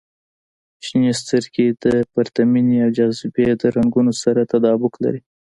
[0.85, 5.21] •شنې سترګې د پرتمینې او جاذبې د رنګونو سره تطابق لري.